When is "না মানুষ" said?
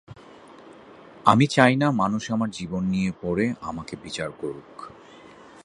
1.75-2.31